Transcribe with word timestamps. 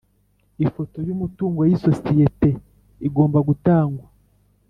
ifoto 0.65 0.97
y 1.07 1.09
umutungo 1.15 1.59
y 1.67 1.71
isosiyete 1.77 2.49
igomba 3.07 3.39
gutangwa 3.47 4.05